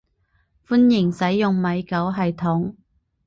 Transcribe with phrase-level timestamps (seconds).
[0.67, 2.73] 歡迎使用米狗系統